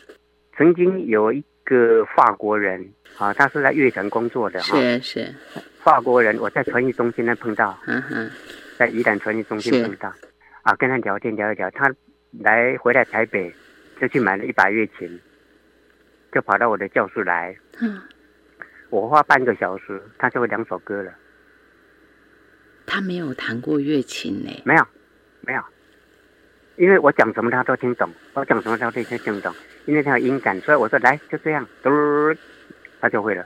[0.58, 5.36] 曾经有一个法国人啊，他是在乐城工作的哈、是是，
[5.84, 7.78] 法国人，我在传艺中心那碰到。
[7.86, 8.32] 嗯哼，
[8.80, 10.12] 在宜兰传艺中心碰到，
[10.64, 11.94] 啊，跟他聊天聊一聊，他
[12.40, 13.54] 来回来台北，
[14.00, 15.20] 就去买了一把乐琴，
[16.32, 18.02] 就跑到我的教室来，嗯，
[18.90, 21.14] 我花半个小时，他就会两首歌了，
[22.88, 24.84] 他没有弹过乐琴呢，没有，
[25.42, 25.62] 没有，
[26.76, 29.54] 因为我讲什么他都听懂，我讲什么他都听听懂，
[29.86, 31.90] 因为他有音感，所以我说来就这样，嘟，
[33.02, 33.46] 他就会了。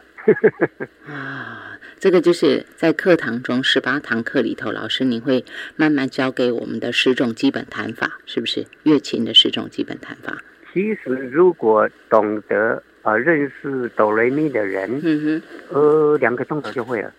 [1.07, 8.65] 啊，这个就是在课堂中十八堂课里头，老师您会慢慢教给我们的十种基本弹法，是不是？
[8.83, 10.37] 乐琴的十种基本弹法。
[10.73, 17.13] 其实如果懂得呃认识哆来咪的人，嗯哼，呃，两个钟头就会了，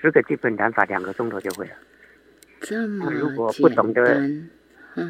[0.00, 1.72] 十个基本弹法两个钟头就会了。
[2.60, 4.22] 这么如果不懂得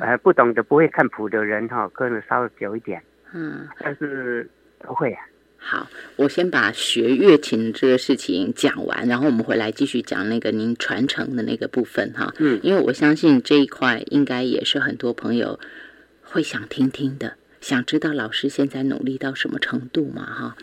[0.01, 3.03] 呃，不懂得不会看谱的人哈，可能稍微久一点。
[3.35, 5.25] 嗯，但是都会啊。
[5.65, 12.35] 好，我先把学乐琴这个事情讲完，然后我们回来继续讲那个您传承的那个部分哈。
[12.39, 15.59] 嗯，因为我相信这一块应该也是很多朋友
[16.23, 17.37] 会想听听的。
[17.63, 20.25] 想知道老师现在努力到什么程度嘛？
[20.27, 20.57] 哈，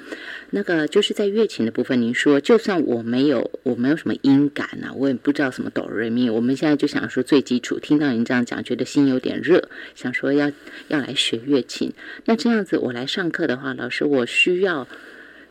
[0.52, 7.80] 那个就是在乐琴的部分，您说就算我没有我没有什么音感啊，我也不知道什么哆瑞咪，我们现在就想说最基础。
[7.80, 10.52] 听到您这样讲，觉得心有点热，想说要
[10.90, 11.94] 要来学乐琴。
[12.26, 14.86] 那这样子我来上课的话，老师我需要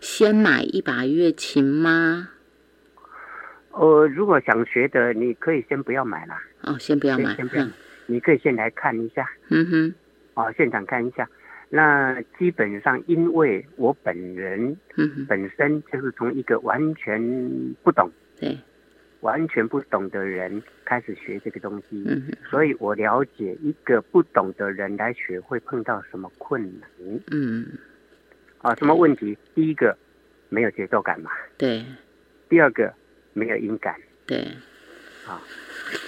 [0.01, 2.29] 先买一把乐琴吗？
[3.71, 6.35] 呃，如果想学的，你可以先不要买了。
[6.61, 7.73] 哦，先不要买，嗯，
[8.07, 9.25] 你可以先来看一下。
[9.49, 9.95] 嗯哼，
[10.39, 11.29] 哦，现场看一下。
[11.69, 14.75] 那基本上，因为我本人
[15.29, 17.21] 本身就是从一个完全
[17.83, 18.57] 不懂、对，
[19.21, 26.89] 完全不懂的人开始学这个东西，嗯所以我了解一个不懂的人来学会碰到什么困难，
[27.33, 27.67] 嗯，
[28.63, 29.37] 啊，什么问题？
[29.55, 29.95] 第一个
[30.49, 31.85] 没有节奏感嘛，对；
[32.49, 32.95] 第二个
[33.35, 34.39] 没有音感，对，
[35.27, 35.43] 啊。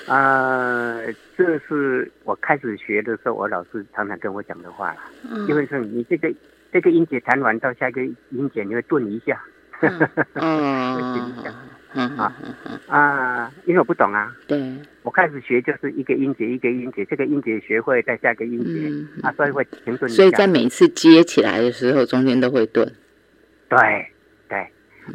[0.06, 0.98] 啊，
[1.36, 5.00] 这是我开始学的时候，我老师常常跟我讲的话了。
[5.30, 6.32] 嗯，因为是你这个
[6.72, 9.40] 这个音节弹完到下一个音节，你会顿一下。
[10.34, 11.34] 嗯，
[11.94, 12.36] 啊
[12.88, 14.34] 啊，因为我不懂啊。
[14.46, 14.60] 对，
[15.02, 18.90] 我开始学就是一个音节一个音节，这个音节学会再下个音节，
[19.22, 20.08] 啊，所以会停顿。
[20.08, 22.92] 所以在每次接起来的时候，中间都会顿。
[23.68, 23.78] 对
[24.48, 24.58] 对，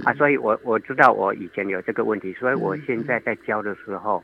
[0.04, 4.24] 啊，所以我我知道我以前有这个问题，所以我现在在教的时候。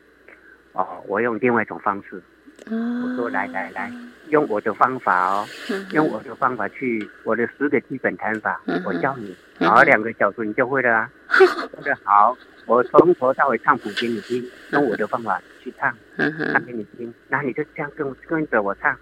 [0.74, 2.22] 哦，我用另外一种方式，
[2.70, 3.92] 我说来来来，
[4.30, 5.48] 用我的方法哦，
[5.92, 11.10] 用我的方法去我的十个基本弹法，我教你，好两个小时你就会了啊。
[11.30, 18.98] 说的好，我从头到尾唱谱给你听，用我的方法去唱，唱给你听，那你就这样跟跟着我唱，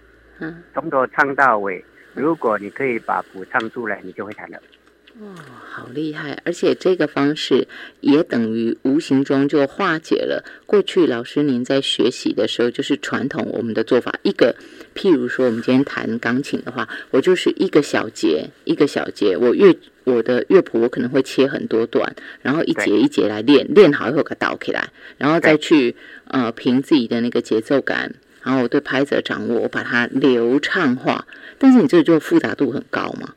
[0.73, 1.83] 从头唱到尾。
[2.15, 4.59] 如果你可以把谱唱出来，你就会弹了。
[5.21, 5.35] 哦，
[5.69, 6.41] 好厉害！
[6.45, 7.67] 而且这个方式
[7.99, 14.17] 也等于无形中就化解了过去老师您在学习的时候，就是传统我们的做法。
[14.23, 14.55] 一个，
[14.95, 31.27] 譬如说我们今天弹钢琴的话，我就是一个小节一个小节，我乐我的乐谱我可能会切很多段，然后一节一节来练，练好以后给倒起来，然后再去呃凭自己的那个节奏感，然后我对拍子的掌握，我把它流畅化。
[31.57, 33.33] 但是你这就复杂度很高嘛。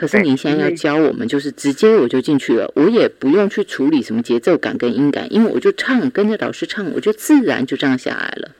[0.00, 8.50] 可是您现在要教我们，就是直接我就进去了，我也不用去处理什么节奏感跟音感，因为我就唱，跟着老师唱，我就自然就这样下来了。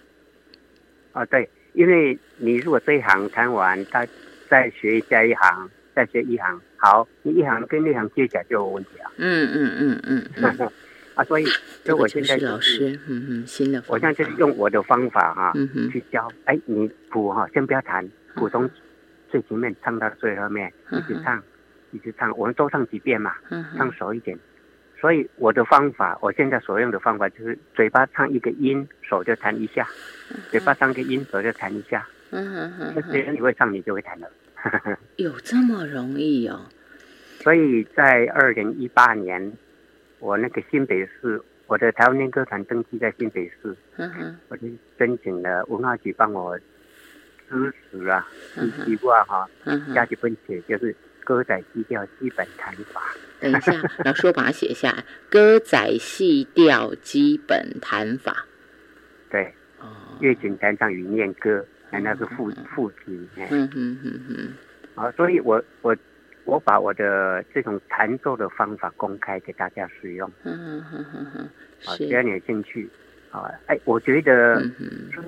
[1.12, 4.06] 啊，对，因为你如果这一行弹完，他
[4.50, 9.10] 再学下一行，再学一行，好，你一行跟那行接起来就有问题了。
[9.16, 10.70] 嗯嗯嗯 嗯。
[11.14, 11.44] 啊，所以，
[11.84, 15.54] 所以我现在是老师，嗯嗯，新的，我现在就是用我的方法哈，
[15.90, 16.30] 去教。
[16.44, 18.68] 哎，你谱哈，先不要弹，谱从。
[19.30, 21.42] 最前面唱到最后面，一直唱，
[21.92, 23.34] 一直唱，我们多唱几遍嘛，
[23.76, 24.36] 唱熟一点。
[25.00, 29.84] 所以我的方法，我现在所用的方法就是嘴巴唱一个音，手就弹一下；
[30.50, 32.06] 嘴巴唱个音，手就弹一下。
[32.30, 32.92] 嗯嗯嗯。
[32.94, 34.28] 那只要你会唱，你就会弹了。
[35.16, 36.66] 有这么容易哦？
[37.38, 39.52] 所以在二零一八年，
[40.18, 43.74] 我那个新北市，我的台湾念歌团登记在新北市，
[44.48, 46.58] 我就申请了文化局帮我。
[47.50, 48.26] 知识啊，
[48.86, 49.50] 习惯哈，
[49.92, 53.02] 加几分写就是歌仔戏调基本弹法。
[53.40, 53.72] 等一下，
[54.04, 55.04] 老师我把它写下来。
[55.28, 58.46] 歌仔戏调基本弹法。
[59.30, 59.52] 对，
[60.20, 62.96] 乐琴弹唱与念歌，那是副副词。
[63.50, 64.54] 嗯嗯嗯嗯。
[64.94, 65.96] 啊，所以我我
[66.44, 70.30] 我把我的这种弹奏的方法公开给大家使用。
[70.44, 71.48] 嗯嗯嗯嗯。
[71.84, 72.88] 好，只要你有兴趣。
[73.30, 74.60] 啊，哎，我觉得，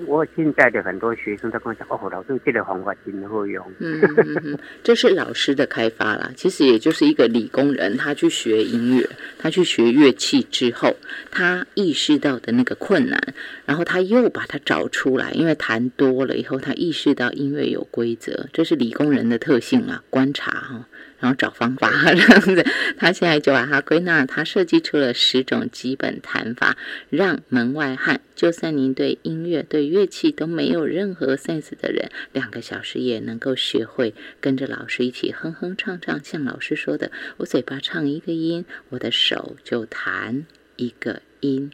[0.05, 3.65] 我现在的很多学生都跟我讲，哦，老师这个方法真好用。
[3.79, 6.29] 嗯嗯这是老师的开发啦。
[6.35, 9.09] 其实也就是一个理工人，他去学音乐，
[9.39, 10.93] 他去学乐器之后，
[11.31, 13.33] 他意识到的那个困难，
[13.65, 15.31] 然后他又把它找出来。
[15.31, 20.87] 因为弹多了以后，他意识到音乐有规则，这是理工人的特性啊，观察哈。
[21.19, 22.65] 然后找方法 这样子，
[22.97, 26.77] 他现在就把它归纳，他设计出了十种基本弹法，
[27.09, 36.21] 让门外汉，就算您对音乐、对乐器都没有任何 sense 的人，两个小时也能够学会，跟着老师一起哼哼唱唱。
[36.23, 40.45] 像老师说的，我嘴巴唱一个音，我的手就弹
[40.75, 41.71] 一个音。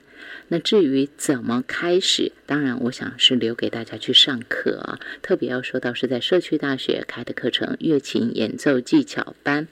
[0.50, 5.00] 那至于怎么开始，当然我想是留给大家去上课啊。
[5.22, 9.68] 特别要说到是在社区大学开的课程——乐琴演奏技巧班。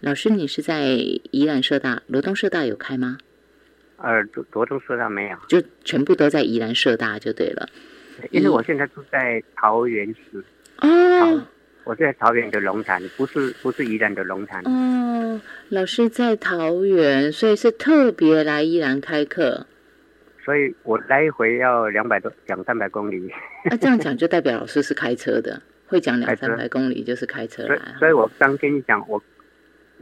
[0.00, 0.88] 老师，你是在
[1.30, 3.18] 宜兰社大、罗东社大有开吗？
[3.96, 7.68] 呃，罗罗东社大没有，就全部都在宜兰社大就对了。
[8.30, 10.44] 因为我现在住在桃园市。
[10.78, 11.42] 哦。
[11.86, 14.60] 我在桃园的龙潭，不是不是宜兰的龙潭。
[14.64, 19.64] 哦，老师在桃园，所以是特别来宜兰开课。
[20.44, 23.30] 所以我来回要两百多两三百公里。
[23.70, 27.78] 那这样讲就代表老师是开车的，会讲两三百公里就是开车来。
[28.00, 29.22] 所以，我刚跟你讲，我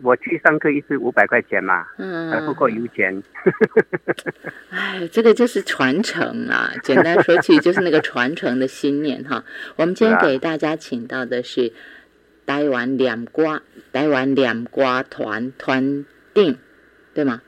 [0.03, 3.23] 我去上课一次五百块钱嘛，嗯，还不够油钱。
[4.71, 6.73] 哎，这个就是传承啊！
[6.83, 9.45] 简单说起，就是那个传承的信念哈。
[9.77, 11.73] 我们今天给大家请到的是
[12.45, 16.59] 台湾两瓜台湾两瓜团团定，
[17.15, 17.41] 对吗？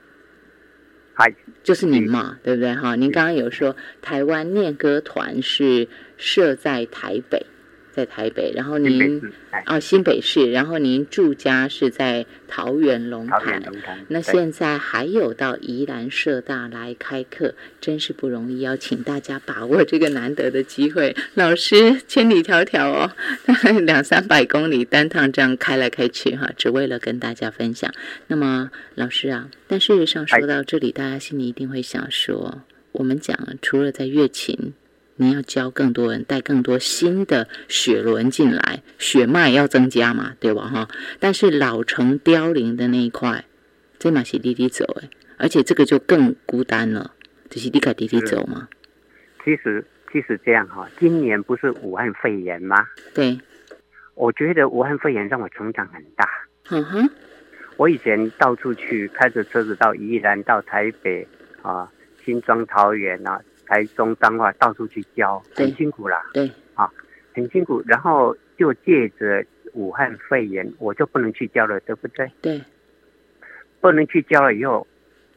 [1.15, 2.95] 嗨，就是您嘛，对不对哈？
[2.95, 7.45] 您刚刚有说台湾念歌团是设在台北。
[7.97, 9.23] 在台北，然后您
[9.65, 13.63] 哦新北市，然后您住家是在桃园龙潭，
[14.09, 21.17] 那现在还有到宜兰社大来开课，真是不容易，要请大家把握这个难得的机会。
[21.33, 23.11] 老师千里迢迢哦，
[23.87, 27.91] 两三百公里单趟这样开来开去哈，只为了跟大家分享。
[28.27, 32.61] 那么老师啊，但事实上说到这里，大家心里一定会想说，
[32.93, 34.75] 我们讲除了在乐琴。
[35.19, 40.69] 你要教更多人，带更多新的血轮进来，血脉要增加嘛，对吧？
[40.69, 40.89] 哈，
[41.19, 43.45] 但是老成凋零的那一块，
[43.99, 45.09] 这嘛是滴滴走哎，
[45.39, 47.15] 而且这个就更孤单了，
[47.49, 48.69] 就是你该滴滴走嘛。
[49.43, 52.87] 其实，其实这样哈，今年不是武汉肺炎吗？
[53.15, 53.39] 对，
[54.15, 56.29] 我觉得武汉肺炎让我成长很大。
[56.69, 57.11] 嗯哼，
[57.79, 61.27] 我以前到处去开着车子到宜兰、到台北
[61.63, 61.91] 啊、
[62.23, 63.41] 新庄、桃园啊。
[63.67, 66.23] 台中脏话到处去教，很辛苦啦。
[66.33, 66.91] 对，啊，
[67.35, 67.83] 很辛苦。
[67.87, 69.45] 然后就借着
[69.75, 72.31] 武汉肺炎，我就不能去教了，对不对？
[72.41, 72.63] 对，
[73.81, 74.87] 不能去教了以后，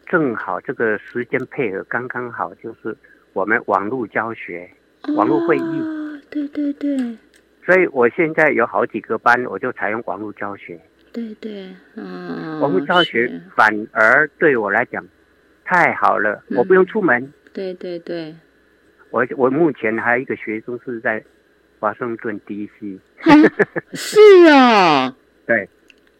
[0.06, 2.96] 正好这个时间配合刚刚好，就是
[3.34, 4.70] 我们网络教学、
[5.16, 6.22] 网络会议。
[6.30, 7.18] 对对对。
[7.66, 10.80] 所以我现在有好几个班，我就采用网络教学。
[11.12, 12.60] 对对，嗯。
[12.62, 15.06] 网络教学反而对我来讲
[15.66, 17.32] 太好了，我不用出门。
[17.60, 18.34] 对对对，
[19.10, 21.22] 我我目前还有一个学生是在
[21.78, 22.98] 华盛顿 DC，
[23.92, 24.18] 是
[24.50, 25.14] 啊，
[25.46, 25.68] 对，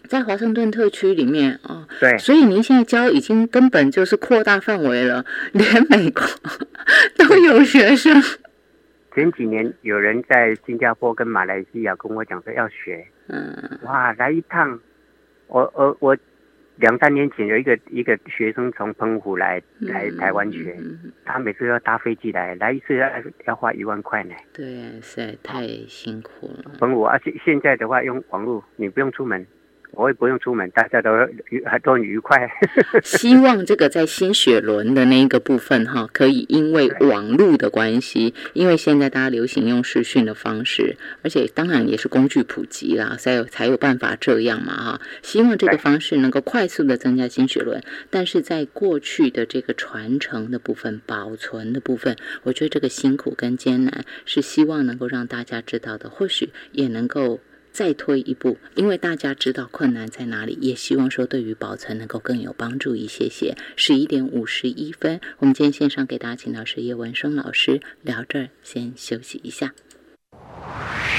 [0.06, 5.24] 在华盛顿特区里面啊，对，所以您现在教已经根本就是扩大范围了，
[5.54, 6.22] 连美国
[7.16, 8.22] 都有学生。
[9.16, 14.78] 前几年有人在新加坡跟马来西亚跟我讲说要学，嗯，哇，来一趟，
[15.48, 16.18] 我我我。
[16.80, 20.78] 两三年前有一个一个学生从澎湖来来台湾学，
[21.26, 23.10] 他每次要搭飞机来，来一次要
[23.46, 24.34] 要花一万块呢。
[24.54, 24.66] 对，
[25.02, 26.72] 实在太辛苦了。
[26.80, 29.46] 澎湖，而且现在的话用网络，你不用出门。
[30.00, 31.10] 我也不用出门，大家都
[31.50, 32.50] 愉都很愉快。
[33.04, 45.02] 希望这个在新雪轮的那一个部分哈，可以因为网络的关系，因为现在大家流行用视讯的方式，而且当然也是工具普及啦，才有才有办法这样嘛哈。
[45.22, 57.42] 希望这个方式能够快速的增加新雪轮，但是在过去的这个传承的部分、保存的部分，我觉得这个辛苦跟艰难是希望能够让大家知道的，或许也能够。
[57.80, 63.56] 再推一步，因为大家知道困难在哪里，也希望说对于保存能够更有帮助一些些。
[63.78, 69.74] 十一点五十一分，我们今天线上给大家请到是叶文生老师，聊这儿先休息一下。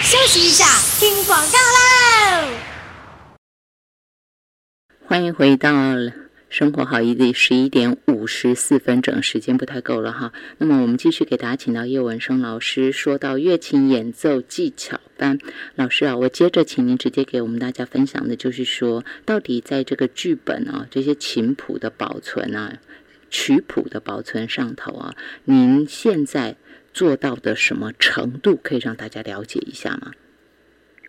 [0.02, 0.66] 休息一下，
[0.98, 2.52] 听广告喽！
[5.06, 5.70] 欢迎回到。
[6.50, 10.32] 生活好，一地十一点五十四分整，时间不太够了哈。
[10.58, 15.38] 那么我们继续给大家请到叶文生老师，说到乐琴演奏技巧班
[15.76, 22.78] 老师啊，我接着请您直接给我们大家分享的，就是说到底在这个剧本啊，这些琴谱的保存啊，
[23.30, 26.56] 曲谱的保存上头啊，您现在
[26.92, 30.10] 做到的什么程度，可以让大家了解一下吗？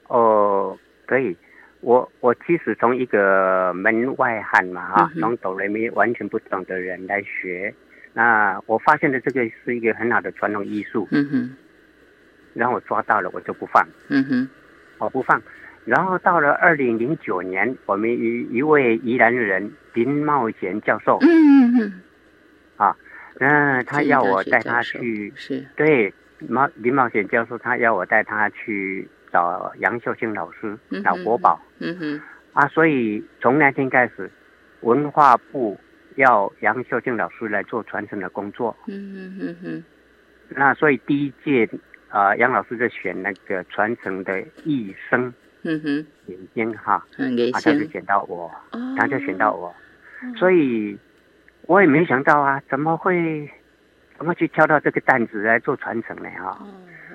[0.08, 0.78] 哦，
[1.08, 1.36] 可以。
[1.82, 7.74] 我我其实从一个门外汉嘛哈，从哆来咪完全不懂的人来学，
[8.14, 11.56] 那我发现的这个是一个很好的传统艺术，嗯哼，
[12.54, 14.50] 然后我抓到了我就不放，嗯哼，
[15.00, 15.42] 我不放，
[15.84, 22.02] 然后到了二零零九年，我们一一位宜兰人林茂贤教授，嗯嗯嗯，
[22.78, 22.96] 啊，
[23.40, 26.14] 那他要我带他去，是，对，
[26.48, 29.08] 茂林茂贤教授他要我带他去。
[29.32, 31.60] 找杨秀清老师，找国宝。
[31.80, 32.22] 嗯哼。
[32.54, 34.30] 啊，所以从那天开始，
[34.82, 35.80] 文化部
[36.16, 38.76] 要杨秀清老师来做传承的工作。
[38.88, 39.84] 嗯哼嗯哼。
[40.50, 41.70] 那所以第一届
[42.10, 45.34] 啊，杨老师就选那个传承的艺生。
[45.64, 46.06] 嗯哼。
[46.28, 47.06] 眼睛哈。
[47.18, 48.52] 嗯，给他就选到我。
[48.72, 48.96] 哦。
[48.98, 49.74] 他就选到我，
[50.38, 50.98] 所以
[51.68, 53.50] 我也没想到啊，怎么会？
[54.18, 56.30] 怎么去挑到这个担子来做传承呢？
[56.38, 56.56] 哈，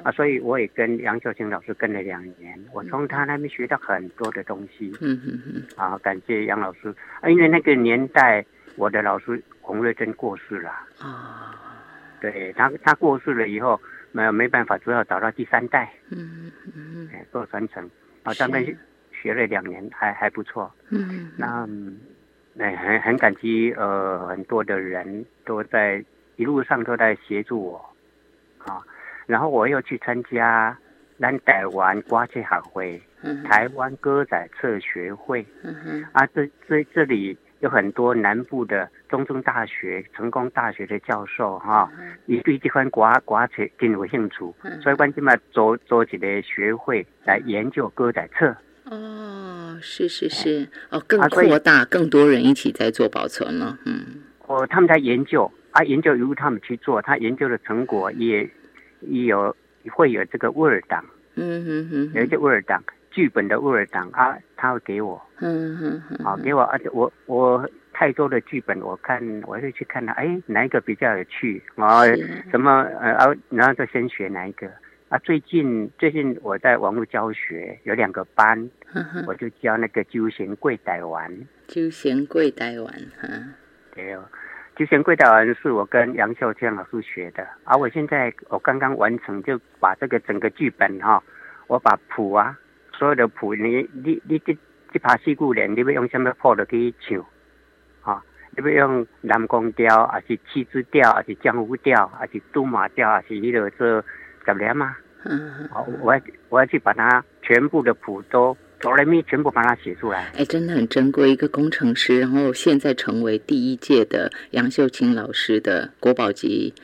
[0.07, 4.97] 啊，所以我也跟杨秀清老师跟了两年，我从他那边学到很多的东西。
[5.01, 5.63] 嗯嗯嗯。
[5.77, 8.47] 啊，感谢杨老师啊，因为那个年代
[8.77, 10.71] 我的老师洪瑞珍过世了。
[11.01, 11.61] 啊。
[12.21, 13.81] 对他，他过世了以后，
[14.13, 15.93] 没有没办法，只好找到第三代。
[16.11, 17.11] 嗯嗯嗯。
[17.13, 17.91] 哎，做传承
[18.23, 18.65] 啊，他们
[19.11, 20.73] 学了两年，还还不错。
[20.91, 21.33] 嗯。
[21.37, 21.69] 那。
[22.59, 26.03] 哎，很很感激，呃，很多的人都在
[26.37, 27.95] 一路上都在协助我，
[28.65, 28.81] 啊，
[29.27, 30.77] 然后我又去参加
[31.19, 33.01] 南台湾瓜切学会、
[33.45, 35.45] 台湾歌仔测学会，
[36.13, 41.91] 啊，这这这里有很多南部的中正大学、成功大学的教授，哈，
[42.27, 48.55] 也对这款瓜瓜切挺有兴趣，所以关键嘛，做做几个学会来研究歌仔册。
[48.85, 54.23] 哦，是是是，哦，更扩大，更多人一起在做保存了，嗯。
[54.47, 58.49] 哦，他们在研究，啊，研究由他们去做，他研究的成果也也
[59.01, 59.55] 有
[59.93, 72.05] 会有这个 Word 档，嗯哼哼，有一些味儿档，剧本的 Word 档啊，他会给我，嗯哼哼，好给我，而且我我太多的剧本，我看我会去看他，哎，哪一个比较有趣，啊，
[72.51, 74.71] 什么呃，然后就先学哪一个。
[75.09, 78.69] 啊，最近最近我在网络教学，有两个班，
[79.25, 81.33] 我就教那个九弦贵台湾。
[81.69, 83.29] 九弦贵台湾，哈，
[83.95, 84.25] 对哦，
[84.77, 91.23] 九弦贵台湾是我跟杨秀娟老师学的，而我现在我刚刚完成，就把这个整个剧本哈，
[91.67, 92.55] 我把谱啊，
[92.93, 94.55] 所有的谱，你你你这
[94.93, 97.25] 这把戏故人，你要用什么谱的去唱？
[98.03, 104.05] 啊，你要用南宫调，还是七支调，还是江湖调，还是杜马调，还是迄个这？
[104.45, 104.95] 怎么样吗？
[105.25, 106.21] 嗯，好，我要
[106.51, 110.31] 我要去把它全部的谱都哆来咪全部把它写出来。
[110.37, 116.75] 哎，真的很珍贵，一个工程师，然后现在成为第一届的杨秀清老师的国宝级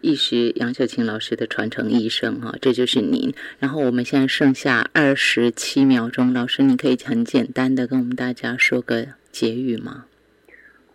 [0.00, 3.34] 艺师，杨秀清老师的传承医生哈，这就是您。
[3.58, 10.06] 然后我们现在剩下二十七秒钟，老师，你可以很简单的跟我们大家说个结语吗？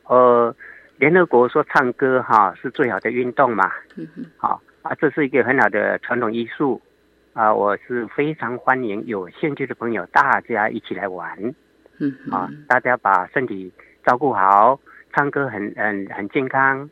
[0.08, 0.56] 呃，
[0.98, 4.62] 联合国说唱歌哈是最好的运动嘛，嗯哼，好。
[4.82, 6.82] 啊，这是一个很好的传统艺术，
[7.34, 11.54] 啊，我是非常欢迎有兴趣的朋友大家一起来玩，
[12.00, 13.72] 嗯，啊，大家把身体
[14.06, 14.80] 照顾好，
[15.14, 16.90] 唱歌很很很健康，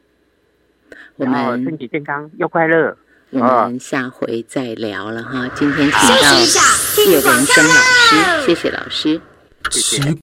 [1.17, 2.97] 然后身体健康又快乐。
[3.31, 9.19] 我们下回再聊了哈，今天请到谢文生老师，谢谢老师，
[9.69, 10.15] 谢谢。